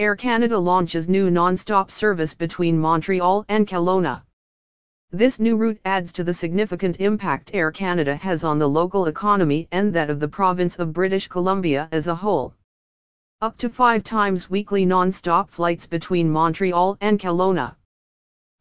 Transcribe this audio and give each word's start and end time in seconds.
Air 0.00 0.16
Canada 0.16 0.58
launches 0.58 1.10
new 1.10 1.30
non-stop 1.30 1.90
service 1.90 2.32
between 2.32 2.78
Montreal 2.78 3.44
and 3.50 3.66
Kelowna. 3.66 4.22
This 5.10 5.38
new 5.38 5.58
route 5.58 5.78
adds 5.84 6.10
to 6.12 6.24
the 6.24 6.32
significant 6.32 6.96
impact 7.00 7.50
Air 7.52 7.70
Canada 7.70 8.16
has 8.16 8.42
on 8.42 8.58
the 8.58 8.66
local 8.66 9.08
economy 9.08 9.68
and 9.72 9.92
that 9.92 10.08
of 10.08 10.18
the 10.18 10.26
province 10.26 10.74
of 10.76 10.94
British 10.94 11.28
Columbia 11.28 11.86
as 11.92 12.06
a 12.06 12.14
whole. 12.14 12.54
Up 13.42 13.58
to 13.58 13.68
five 13.68 14.02
times 14.02 14.48
weekly 14.48 14.86
non-stop 14.86 15.50
flights 15.50 15.84
between 15.84 16.30
Montreal 16.30 16.96
and 17.02 17.18
Kelowna. 17.18 17.76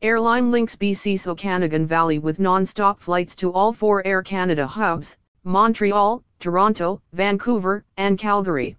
Airline 0.02 0.52
links 0.52 0.76
BC's 0.76 1.26
Okanagan 1.26 1.88
Valley 1.88 2.20
with 2.20 2.40
non-stop 2.40 3.00
flights 3.00 3.34
to 3.36 3.54
all 3.54 3.72
four 3.72 4.06
Air 4.06 4.22
Canada 4.22 4.68
hubs, 4.68 5.16
Montreal, 5.46 6.22
Toronto, 6.42 7.02
Vancouver, 7.14 7.86
and 7.96 8.20
Calgary. 8.20 8.76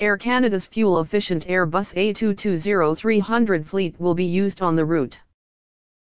Air 0.00 0.16
Canada's 0.16 0.64
fuel-efficient 0.64 1.46
Airbus 1.46 1.94
A220-300 1.94 3.64
fleet 3.64 3.94
will 4.00 4.14
be 4.16 4.24
used 4.24 4.60
on 4.60 4.74
the 4.74 4.84
route. 4.84 5.20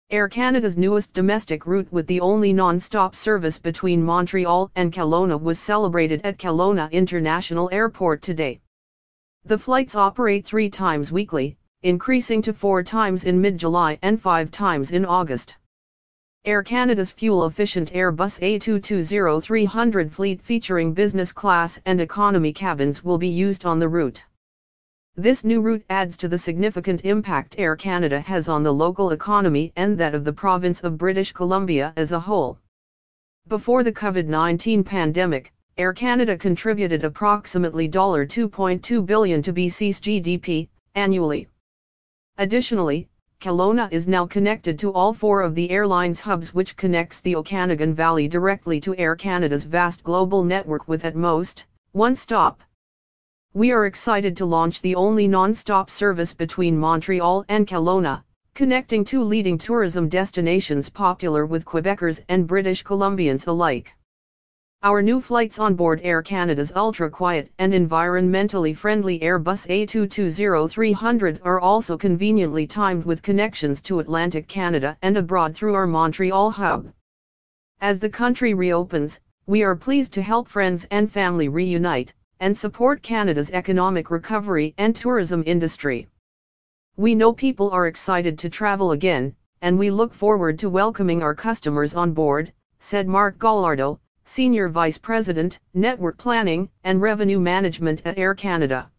Air 0.10 0.30
Canada's 0.30 0.78
newest 0.78 1.12
domestic 1.12 1.66
route 1.66 1.92
with 1.92 2.08
the 2.08 2.22
only 2.22 2.54
non-stop 2.54 3.18
service 3.18 3.60
between 3.60 4.02
Montreal 4.02 4.72
and 4.76 4.94
Kelowna 4.94 5.38
was 5.38 5.60
celebrated 5.60 6.22
at 6.24 6.38
Kelowna 6.38 6.90
International 6.94 7.70
Airport 7.74 8.22
today. 8.22 8.62
The 9.44 9.58
flights 9.58 9.94
operate 9.94 10.46
three 10.46 10.70
times 10.70 11.12
weekly, 11.12 11.58
increasing 11.84 12.42
to 12.44 12.54
four 12.54 12.84
times 12.84 13.26
in 13.26 13.42
mid-July 13.42 14.00
and 14.02 14.22
five 14.22 14.52
times 14.52 14.92
in 14.92 15.04
August. 15.04 15.58
Air 16.44 16.64
Canada's 16.64 17.12
fuel-efficient 17.12 17.94
Airbus 17.94 18.40
A220-300 18.40 20.10
fleet 20.10 20.42
featuring 20.42 20.92
business 20.92 21.32
class 21.32 21.78
and 21.86 22.02
economy 22.02 22.52
cabins 22.52 23.04
will 23.04 23.20
be 23.20 23.28
used 23.28 23.64
on 23.64 23.78
the 23.78 23.88
route. 23.88 24.24
This 25.16 25.44
new 25.44 25.62
route 25.62 25.84
adds 25.92 26.18
to 26.18 26.28
the 26.28 26.40
significant 26.40 27.02
impact 27.02 27.54
Air 27.60 27.76
Canada 27.76 28.20
has 28.22 28.50
on 28.50 28.64
the 28.64 28.74
local 28.74 29.12
economy 29.12 29.72
and 29.76 29.96
that 30.00 30.16
of 30.16 30.24
the 30.24 30.34
province 30.34 30.80
of 30.80 30.98
British 30.98 31.32
Columbia 31.32 31.94
as 31.96 32.12
a 32.12 32.20
whole. 32.20 32.58
Before 33.48 33.84
the 33.84 33.92
COVID-19 33.92 34.84
pandemic, 34.84 35.54
Air 35.78 35.94
Canada 35.94 36.36
contributed 36.36 37.04
approximately 37.04 37.88
$2.2 37.88 39.06
billion 39.06 39.44
to 39.44 39.54
BC's 39.54 40.00
GDP, 40.00 40.70
annually. 40.96 41.48
Additionally, 42.40 43.08
Kelowna 43.42 43.92
is 43.92 44.08
now 44.08 44.28
connected 44.28 44.78
to 44.78 44.94
all 44.94 45.14
four 45.14 45.42
of 45.42 45.56
the 45.56 45.72
airline's 45.72 46.20
hubs 46.20 46.54
which 46.54 46.78
connects 46.78 47.20
the 47.22 47.36
Okanagan 47.36 47.92
Valley 47.92 48.28
directly 48.28 48.80
to 48.82 48.96
Air 49.00 49.16
Canada's 49.16 49.64
vast 49.64 50.04
global 50.04 50.44
network 50.44 50.88
with 50.88 51.04
at 51.04 51.16
most, 51.16 51.66
one 51.92 52.16
stop. 52.16 52.62
We 53.56 53.72
are 53.72 53.88
excited 53.88 54.38
to 54.38 54.46
launch 54.46 54.80
the 54.84 54.94
only 54.94 55.28
non-stop 55.28 55.90
service 55.90 56.34
between 56.34 56.78
Montreal 56.78 57.44
and 57.50 57.66
Kelowna, 57.66 58.22
connecting 58.54 59.04
two 59.04 59.24
leading 59.24 59.58
tourism 59.58 60.08
destinations 60.08 60.88
popular 60.88 61.48
with 61.48 61.66
Quebecers 61.66 62.22
and 62.30 62.46
British 62.46 62.84
Columbians 62.84 63.48
alike. 63.48 63.92
Our 64.84 65.04
new 65.04 65.22
flights 65.22 65.60
on 65.60 65.76
board 65.76 66.02
Air 66.02 66.24
Canada's 66.24 66.72
ultra-quiet 66.76 67.52
and 67.60 67.72
environmentally 67.72 68.76
friendly 68.76 69.20
Airbus 69.20 69.68
A220-300 69.68 71.40
are 71.44 71.60
also 71.60 71.96
conveniently 72.00 72.66
timed 72.66 73.06
with 73.06 73.22
connections 73.22 73.80
to 73.82 74.00
Atlantic 74.00 74.48
Canada 74.48 74.98
and 75.04 75.18
abroad 75.18 75.54
through 75.54 75.76
our 75.76 75.86
Montreal 75.86 76.50
hub. 76.50 76.92
As 77.80 78.00
the 78.00 78.10
country 78.10 78.56
reopens, 78.56 79.20
we 79.46 79.62
are 79.62 79.76
pleased 79.76 80.14
to 80.14 80.24
help 80.24 80.48
friends 80.48 80.84
and 80.90 81.12
family 81.12 81.48
reunite, 81.48 82.12
and 82.40 82.58
support 82.58 83.04
Canada's 83.04 83.52
economic 83.52 84.10
recovery 84.10 84.74
and 84.80 84.96
tourism 84.96 85.44
industry. 85.46 86.08
We 86.98 87.14
know 87.14 87.34
people 87.34 87.70
are 87.70 87.86
excited 87.86 88.40
to 88.40 88.50
travel 88.50 88.94
again, 88.94 89.36
and 89.62 89.78
we 89.78 89.92
look 89.92 90.12
forward 90.12 90.58
to 90.58 90.72
welcoming 90.72 91.22
our 91.22 91.36
customers 91.36 91.94
on 91.94 92.14
board, 92.14 92.52
said 92.80 93.08
Mark 93.08 93.38
Galardo, 93.38 94.00
Senior 94.34 94.70
Vice 94.70 94.98
President, 94.98 95.60
Network 95.74 96.18
Planning 96.18 96.70
and 96.86 97.02
Revenue 97.02 97.38
Management 97.38 98.02
at 98.06 98.18
Air 98.18 98.34
Canada. 98.34 98.90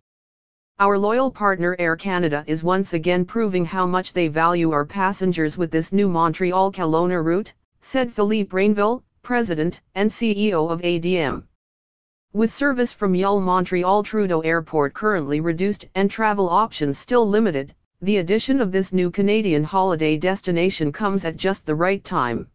Our 0.78 0.98
loyal 0.98 1.30
partner 1.30 1.74
Air 1.78 1.96
Canada 1.96 2.44
is 2.46 2.62
once 2.62 2.92
again 2.92 3.24
proving 3.24 3.64
how 3.64 3.86
much 3.86 4.12
they 4.12 4.28
value 4.28 4.72
our 4.72 4.84
passengers 4.84 5.56
with 5.56 5.70
this 5.70 5.90
new 5.90 6.06
Montreal 6.06 6.70
Kelowna 6.70 7.24
route, 7.24 7.50
said 7.80 8.12
Philippe 8.12 8.50
Rainville, 8.50 9.04
President 9.22 9.80
and 9.94 10.10
CEO 10.10 10.70
of 10.70 10.82
ADM. 10.82 11.44
With 12.34 12.52
service 12.52 12.92
from 12.92 13.14
YUL 13.14 13.40
Montreal 13.40 14.02
Trudeau 14.02 14.40
Airport 14.40 14.92
currently 14.92 15.40
reduced 15.40 15.86
and 15.94 16.10
travel 16.10 16.50
options 16.50 16.98
still 16.98 17.26
limited, 17.26 17.74
the 18.02 18.18
addition 18.18 18.60
of 18.60 18.70
this 18.70 18.92
new 18.92 19.10
Canadian 19.10 19.64
holiday 19.64 20.18
destination 20.18 20.92
comes 20.92 21.24
at 21.24 21.38
just 21.38 21.64
the 21.64 21.74
right 21.74 22.04
time. 22.04 22.48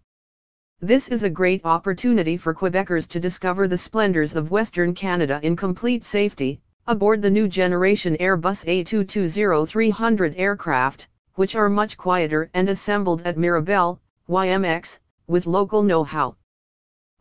This 0.82 1.08
is 1.08 1.24
a 1.24 1.30
great 1.32 1.66
opportunity 1.66 2.38
for 2.38 2.54
Quebecers 2.54 3.08
to 3.08 3.20
discover 3.20 3.68
the 3.68 3.80
splendors 3.80 4.36
of 4.36 4.52
Western 4.52 4.94
Canada 4.94 5.40
in 5.42 5.56
complete 5.56 6.06
safety, 6.06 6.62
aboard 6.86 7.20
the 7.20 7.32
new 7.32 7.48
generation 7.48 8.16
Airbus 8.20 8.64
A220-300 8.64 10.36
aircraft, 10.38 11.08
which 11.34 11.56
are 11.56 11.68
much 11.68 11.98
quieter 11.98 12.52
and 12.54 12.70
assembled 12.70 13.24
at 13.26 13.40
Mirabel, 13.40 14.00
YMX, 14.30 15.00
with 15.26 15.48
local 15.48 15.82
know-how. 15.82 16.36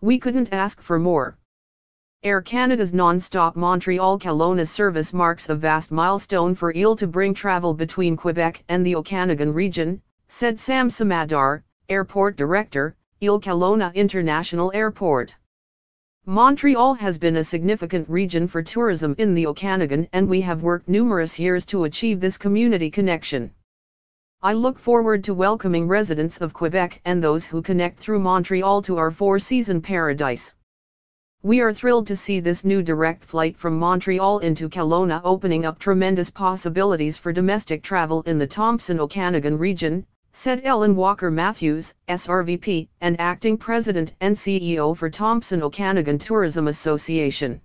We 0.02 0.18
couldn't 0.18 0.52
ask 0.52 0.82
for 0.82 0.98
more. 0.98 1.38
Air 2.22 2.42
Canada's 2.42 2.92
non-stop 2.92 3.56
Montreal-Kelowna 3.56 4.68
service 4.68 5.14
marks 5.14 5.48
a 5.48 5.54
vast 5.54 5.90
milestone 5.90 6.54
for 6.54 6.72
IL 6.72 6.94
to 6.96 7.06
bring 7.06 7.32
travel 7.32 7.72
between 7.72 8.18
Quebec 8.18 8.64
and 8.68 8.84
the 8.84 8.96
Okanagan 8.96 9.54
region, 9.54 10.02
said 10.28 10.60
Sam 10.60 10.90
Samaddar, 10.90 11.62
airport 11.88 12.36
director, 12.36 12.94
Il 13.19 13.41
Kelowna 13.41 13.94
International 13.94 14.71
Airport. 14.75 15.34
Montreal 16.27 16.93
has 16.93 17.16
been 17.16 17.37
a 17.37 17.44
significant 17.44 18.06
region 18.10 18.47
for 18.47 18.62
tourism 18.62 19.15
in 19.16 19.32
the 19.32 19.47
Okanagan 19.47 20.06
and 20.12 20.28
we 20.28 20.43
have 20.43 20.62
worked 20.62 20.87
numerous 20.87 21.38
years 21.38 21.65
to 21.65 21.84
achieve 21.84 22.21
this 22.21 22.37
community 22.37 22.91
connection. 22.91 23.50
I 24.43 24.53
look 24.53 24.78
forward 24.78 25.25
to 25.25 25.32
welcoming 25.32 25.88
residents 25.88 26.37
of 26.37 26.53
Quebec 26.53 27.00
and 27.06 27.22
those 27.22 27.47
who 27.47 27.62
connect 27.62 28.00
through 28.00 28.19
Montreal 28.19 28.82
to 28.82 28.99
our 28.99 29.10
four-season 29.10 29.81
paradise. 29.81 30.53
We 31.43 31.60
are 31.60 31.72
thrilled 31.72 32.06
to 32.09 32.16
see 32.16 32.41
this 32.41 32.65
new 32.65 32.83
direct 32.83 33.25
flight 33.25 33.56
from 33.56 33.78
Montreal 33.78 34.41
into 34.41 34.69
Kelowna 34.69 35.22
opening 35.25 35.65
up 35.65 35.78
tremendous 35.78 36.28
possibilities 36.28 37.16
for 37.16 37.33
domestic 37.33 37.83
travel 37.83 38.21
in 38.27 38.38
the 38.38 38.47
Thompson 38.47 39.00
Okanagan 39.00 39.56
region, 39.56 40.04
said 40.38 40.60
Ellen 40.64 40.94
Walker 40.94 41.30
Matthews, 41.30 41.94
SRVP, 42.08 42.88
and 43.00 43.19
acting 43.19 43.56
president 43.56 44.12
and 44.20 44.36
CEO 44.36 44.94
for 44.94 45.08
Thompson 45.08 45.62
Okanagan 45.62 46.19
Tourism 46.19 46.69
Association. 46.69 47.58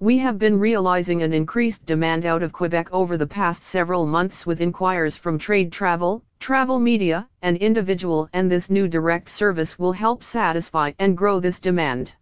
We 0.00 0.16
have 0.18 0.38
been 0.38 0.58
realizing 0.58 1.22
an 1.22 1.34
increased 1.34 1.84
demand 1.84 2.24
out 2.24 2.42
of 2.42 2.54
Quebec 2.54 2.88
over 2.90 3.18
the 3.18 3.26
past 3.26 3.62
several 3.64 4.06
months 4.06 4.46
with 4.46 4.62
inquiries 4.62 5.16
from 5.16 5.38
trade 5.38 5.70
travel, 5.70 6.24
travel 6.40 6.80
media, 6.80 7.28
and 7.42 7.58
individual 7.58 8.30
and 8.32 8.50
this 8.50 8.70
new 8.70 8.88
direct 8.88 9.28
service 9.28 9.78
will 9.78 9.92
help 9.92 10.24
satisfy 10.24 10.92
and 10.98 11.18
grow 11.18 11.38
this 11.38 11.60
demand. 11.60 12.14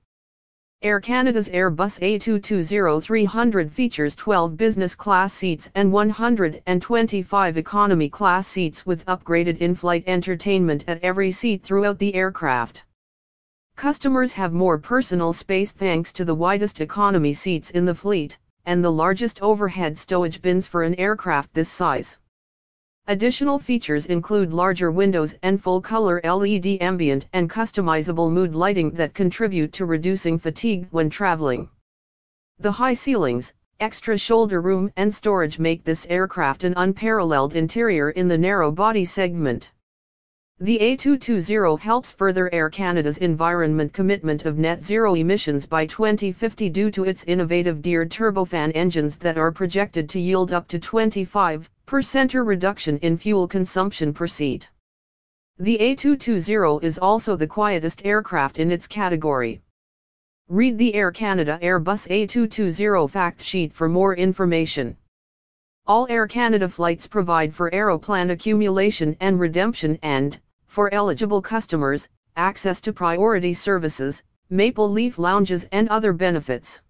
Air 0.85 0.99
Canada's 0.99 1.49
Airbus 1.49 2.01
A220-300 2.01 3.71
features 3.71 4.17
12 4.17 4.57
business 4.57 4.97
class 4.97 5.33
seats 5.33 5.69
and 5.77 5.93
125 5.93 7.57
economy 7.57 8.09
class 8.09 8.49
seats 8.49 8.85
with 8.85 9.07
upgraded 9.07 9.59
in-flight 9.59 10.03
entertainment 10.09 10.83
at 10.89 10.99
every 11.01 11.31
seat 11.31 11.63
throughout 11.63 12.01
the 12.01 12.13
aircraft. 12.17 12.83
Customers 13.77 14.33
have 14.33 14.53
more 14.53 14.77
personal 14.77 15.33
space 15.33 15.71
thanks 15.71 16.13
to 16.13 16.25
the 16.25 16.35
widest 16.35 16.81
economy 16.81 17.33
seats 17.33 17.71
in 17.71 17.85
the 17.85 17.95
fleet, 17.95 18.37
and 18.67 18.83
the 18.83 18.91
largest 18.91 19.41
overhead 19.41 19.97
stowage 19.97 20.43
bins 20.43 20.67
for 20.67 20.83
an 20.83 20.97
aircraft 20.97 21.55
this 21.55 21.69
size. 21.69 22.19
Additional 23.09 23.59
features 23.59 24.07
include 24.07 24.53
larger 24.53 24.93
windows 24.93 25.35
and 25.43 25.61
full-color 25.61 26.21
LED 26.23 26.79
ambient 26.81 27.27
and 27.33 27.51
customizable 27.51 28.31
mood 28.31 28.55
lighting 28.55 28.93
that 28.93 29.13
contribute 29.13 29.73
to 29.73 29.87
reducing 29.87 30.39
fatigue 30.39 30.87
when 30.93 31.11
traveling. 31.11 31.69
The 32.61 32.71
high 32.71 32.95
ceilings, 32.95 33.53
extra 33.81 34.17
shoulder 34.17 34.61
room 34.61 34.93
and 34.97 35.13
storage 35.13 35.59
make 35.59 35.83
this 35.83 36.07
aircraft 36.09 36.63
an 36.63 36.75
unparalleled 36.77 37.57
interior 37.57 38.11
in 38.11 38.29
the 38.29 38.39
narrow 38.39 38.71
body 38.71 39.05
segment. 39.05 39.73
The 40.61 40.79
A220 40.79 41.81
helps 41.81 42.13
further 42.13 42.55
Air 42.55 42.71
Canada's 42.71 43.19
environment 43.19 43.93
commitment 43.93 44.45
of 44.45 44.59
net 44.59 44.85
zero 44.85 45.15
emissions 45.17 45.67
by 45.67 45.87
2050 45.87 46.71
due 46.71 46.93
to 46.93 47.03
its 47.03 47.25
innovative 47.25 47.83
geared 47.83 48.13
turbofan 48.13 48.71
engines 48.77 49.17
that 49.17 49.37
are 49.37 49.51
projected 49.51 50.09
to 50.11 50.21
yield 50.21 50.53
up 50.53 50.69
to 50.69 50.79
25 50.79 51.69
percenter 51.93 52.47
reduction 52.47 52.97
in 53.01 53.19
fuel 53.19 53.47
consumption 53.47 54.15
per 54.15 54.27
seat. 54.27 54.67
The 55.59 55.77
A220 55.77 56.83
is 56.83 56.99
also 56.99 57.37
the 57.37 57.47
quietest 57.47 58.01
aircraft 58.03 58.59
in 58.59 58.71
its 58.71 58.87
category. 58.87 59.61
Read 60.49 60.79
the 60.79 60.95
Air 60.95 61.13
Canada 61.13 61.59
Airbus 61.61 62.09
A220 62.09 63.11
fact 63.11 63.45
sheet 63.45 63.75
for 63.75 63.91
more 63.91 64.17
information. 64.17 64.97
All 65.87 66.07
Air 66.09 66.27
Canada 66.27 66.67
flights 66.67 67.07
provide 67.07 67.55
for 67.55 67.71
Aeroplan 67.75 68.31
accumulation 68.31 69.15
and 69.21 69.39
redemption 69.39 69.99
and, 70.03 70.41
for 70.69 70.95
eligible 70.95 71.43
customers, 71.43 72.09
access 72.37 72.81
to 72.81 72.95
priority 72.95 73.53
services, 73.53 74.23
Maple 74.49 74.91
Leaf 74.91 75.19
lounges 75.19 75.67
and 75.71 75.91
other 75.91 76.15
benefits. 76.15 76.81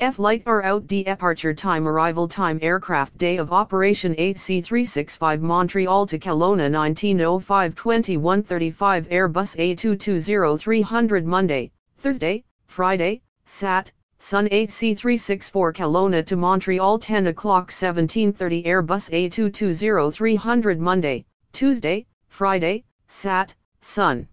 F 0.00 0.14
Flight 0.14 0.42
or 0.46 0.64
out 0.64 0.86
departure 0.86 1.52
time 1.52 1.86
arrival 1.86 2.26
time 2.26 2.58
aircraft 2.62 3.18
day 3.18 3.36
of 3.36 3.52
operation 3.52 4.14
AC365 4.14 5.42
Montreal 5.42 6.06
to 6.06 6.18
Kelowna 6.18 6.72
1905 6.72 7.74
2135 7.74 9.08
Airbus 9.08 9.54
A220 9.56 10.58
300 10.58 11.26
Monday, 11.26 11.70
Thursday, 11.98 12.42
Friday, 12.66 13.20
Sat, 13.44 13.90
Sun 14.18 14.48
AC364 14.48 15.74
Kelowna 15.74 16.26
to 16.26 16.34
Montreal 16.34 16.98
10 16.98 17.26
o'clock 17.26 17.64
1730 17.70 18.62
Airbus 18.62 19.10
A220 19.10 20.14
300 20.14 20.80
Monday, 20.80 21.26
Tuesday, 21.52 22.06
Friday, 22.28 22.84
Sat, 23.06 23.52
Sun. 23.82 24.26